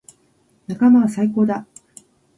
[0.65, 1.67] 仲間は最高だ。